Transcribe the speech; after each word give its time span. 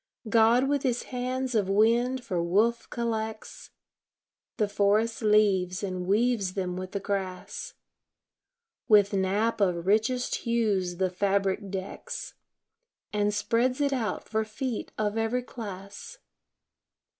God 0.29 0.67
with 0.67 0.81
His 0.81 1.03
hands 1.03 1.53
of 1.53 1.69
wind 1.69 2.23
for 2.25 2.41
woof 2.41 2.89
collects 2.89 3.69
The 4.57 4.67
forest 4.67 5.21
leaves, 5.21 5.83
and 5.83 6.07
weaves 6.07 6.55
them 6.55 6.75
with 6.75 6.93
the 6.93 6.99
grass, 6.99 7.75
With 8.87 9.13
nap 9.13 9.61
of 9.61 9.85
richest 9.85 10.37
hues 10.37 10.95
the 10.95 11.11
fabric 11.11 11.69
decks, 11.69 12.33
And 13.13 13.31
spreads 13.31 13.79
it 13.79 13.93
out 13.93 14.27
for 14.27 14.43
feet 14.43 14.91
of 14.97 15.19
every 15.19 15.43
class. 15.43 16.17